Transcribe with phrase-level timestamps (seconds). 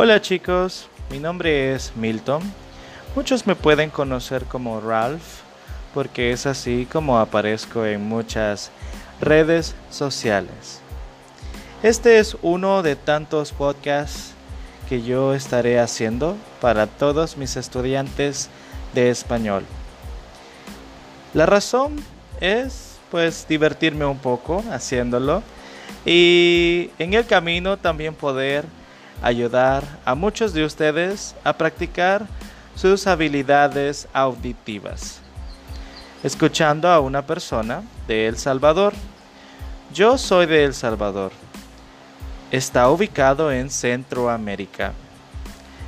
[0.00, 2.40] Hola chicos, mi nombre es Milton.
[3.16, 5.40] Muchos me pueden conocer como Ralph
[5.92, 8.70] porque es así como aparezco en muchas
[9.20, 10.80] redes sociales.
[11.82, 14.34] Este es uno de tantos podcasts
[14.88, 18.50] que yo estaré haciendo para todos mis estudiantes
[18.94, 19.64] de español.
[21.34, 21.96] La razón
[22.40, 25.42] es pues divertirme un poco haciéndolo
[26.06, 28.77] y en el camino también poder
[29.22, 32.26] ayudar a muchos de ustedes a practicar
[32.74, 35.20] sus habilidades auditivas.
[36.22, 38.92] Escuchando a una persona de El Salvador.
[39.92, 41.32] Yo soy de El Salvador.
[42.50, 44.92] Está ubicado en Centroamérica.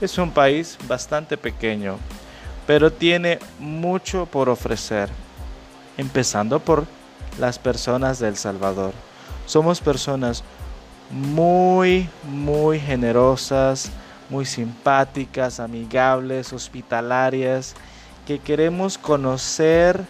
[0.00, 1.98] Es un país bastante pequeño,
[2.66, 5.08] pero tiene mucho por ofrecer,
[5.96, 6.84] empezando por
[7.38, 8.92] las personas de El Salvador.
[9.46, 10.42] Somos personas
[11.12, 13.90] muy, muy generosas,
[14.30, 17.74] muy simpáticas, amigables, hospitalarias,
[18.26, 20.00] que queremos conocer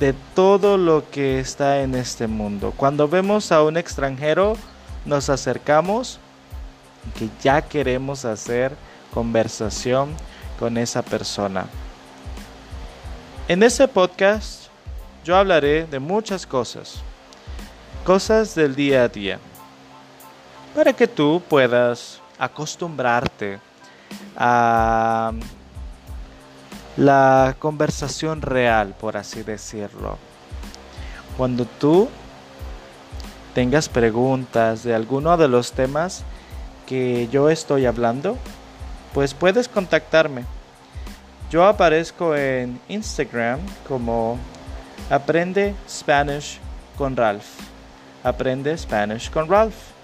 [0.00, 2.72] de todo lo que está en este mundo.
[2.76, 4.56] Cuando vemos a un extranjero,
[5.04, 6.18] nos acercamos
[7.16, 8.72] que ya queremos hacer
[9.12, 10.10] conversación
[10.58, 11.66] con esa persona.
[13.46, 14.64] En ese podcast
[15.24, 16.96] yo hablaré de muchas cosas,
[18.04, 19.38] cosas del día a día
[20.74, 23.60] para que tú puedas acostumbrarte
[24.36, 25.32] a
[26.96, 30.18] la conversación real, por así decirlo.
[31.36, 32.08] Cuando tú
[33.54, 36.24] tengas preguntas de alguno de los temas
[36.86, 38.36] que yo estoy hablando,
[39.14, 40.44] pues puedes contactarme.
[41.50, 44.38] Yo aparezco en Instagram como
[45.10, 46.58] Aprende Spanish
[46.96, 47.46] con Ralph.
[48.22, 49.97] Aprende Spanish con Ralph.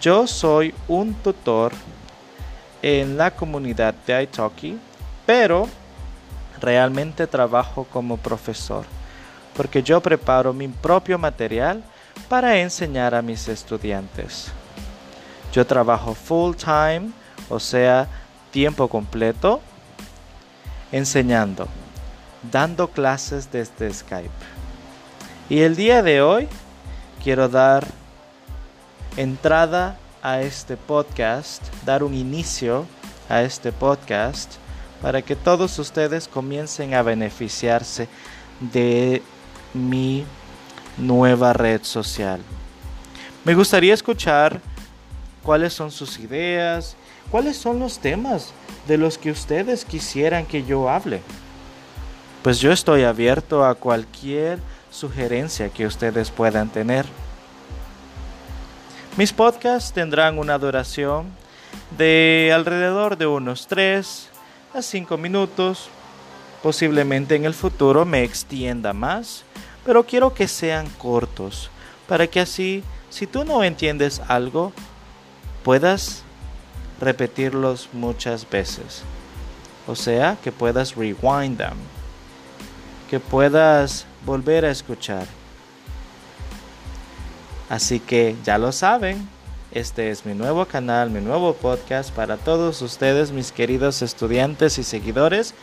[0.00, 1.72] Yo soy un tutor
[2.80, 4.78] en la comunidad de Italki,
[5.26, 5.68] pero
[6.58, 8.86] realmente trabajo como profesor,
[9.54, 11.82] porque yo preparo mi propio material
[12.30, 14.50] para enseñar a mis estudiantes.
[15.52, 17.10] Yo trabajo full time,
[17.50, 18.08] o sea,
[18.50, 19.60] tiempo completo,
[20.92, 21.68] enseñando,
[22.50, 24.30] dando clases desde Skype.
[25.50, 26.48] Y el día de hoy
[27.22, 27.99] quiero dar
[29.20, 32.86] entrada a este podcast, dar un inicio
[33.28, 34.54] a este podcast
[35.02, 38.08] para que todos ustedes comiencen a beneficiarse
[38.60, 39.22] de
[39.74, 40.24] mi
[40.96, 42.40] nueva red social.
[43.44, 44.58] Me gustaría escuchar
[45.42, 46.96] cuáles son sus ideas,
[47.30, 48.52] cuáles son los temas
[48.88, 51.20] de los que ustedes quisieran que yo hable.
[52.42, 54.60] Pues yo estoy abierto a cualquier
[54.90, 57.04] sugerencia que ustedes puedan tener.
[59.16, 61.26] Mis podcasts tendrán una duración
[61.98, 64.28] de alrededor de unos 3
[64.72, 65.88] a 5 minutos.
[66.62, 69.44] Posiblemente en el futuro me extienda más,
[69.84, 71.70] pero quiero que sean cortos
[72.06, 74.72] para que así, si tú no entiendes algo,
[75.64, 76.22] puedas
[77.00, 79.02] repetirlos muchas veces.
[79.86, 81.76] O sea, que puedas rewind them,
[83.08, 85.26] que puedas volver a escuchar.
[87.70, 89.28] Así que ya lo saben,
[89.70, 94.82] este es mi nuevo canal, mi nuevo podcast para todos ustedes, mis queridos estudiantes y
[94.82, 95.54] seguidores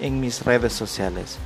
[0.00, 1.38] en mis redes sociales.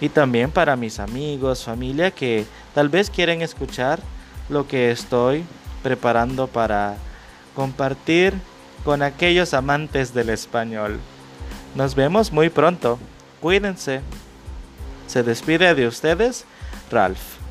[0.00, 2.44] Y también para mis amigos, familia que
[2.74, 4.00] tal vez quieren escuchar
[4.48, 5.44] lo que estoy
[5.84, 6.96] preparando para
[7.54, 8.34] compartir
[8.84, 10.98] con aquellos amantes del español.
[11.76, 12.98] Nos vemos muy pronto.
[13.40, 14.00] Cuídense.
[15.06, 16.44] Se despide de ustedes,
[16.90, 17.41] Ralph.